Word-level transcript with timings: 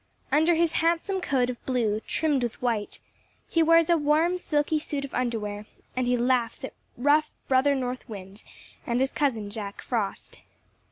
Under 0.31 0.55
his 0.55 0.71
handsome 0.81 1.21
coat 1.21 1.51
of 1.51 1.63
blue, 1.67 1.99
trimmed 2.07 2.41
with 2.41 2.59
white, 2.59 2.99
he 3.47 3.61
wears 3.61 3.87
a 3.87 3.97
warm 3.99 4.39
silky 4.39 4.79
suit 4.79 5.05
of 5.05 5.13
underwear, 5.13 5.67
and 5.95 6.07
he 6.07 6.17
laughs 6.17 6.63
at 6.63 6.73
rough 6.97 7.29
Brother 7.47 7.75
North 7.75 8.09
Wind 8.09 8.43
and 8.87 8.99
his 8.99 9.11
cousin, 9.11 9.51
Jack 9.51 9.79
Frost. 9.83 10.39